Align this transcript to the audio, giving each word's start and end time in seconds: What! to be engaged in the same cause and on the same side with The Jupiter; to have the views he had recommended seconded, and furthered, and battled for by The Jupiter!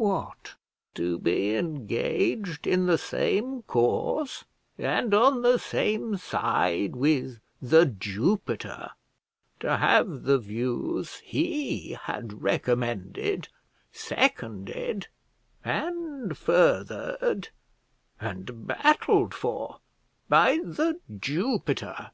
What! 0.00 0.54
to 0.94 1.18
be 1.18 1.56
engaged 1.56 2.68
in 2.68 2.86
the 2.86 2.98
same 2.98 3.62
cause 3.62 4.44
and 4.78 5.12
on 5.12 5.42
the 5.42 5.58
same 5.58 6.16
side 6.16 6.94
with 6.94 7.40
The 7.60 7.84
Jupiter; 7.86 8.92
to 9.58 9.78
have 9.78 10.22
the 10.22 10.38
views 10.38 11.16
he 11.24 11.98
had 12.02 12.42
recommended 12.44 13.48
seconded, 13.90 15.08
and 15.64 16.38
furthered, 16.38 17.48
and 18.20 18.66
battled 18.68 19.34
for 19.34 19.80
by 20.28 20.58
The 20.62 21.00
Jupiter! 21.18 22.12